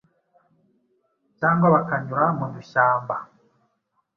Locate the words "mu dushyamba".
2.37-3.15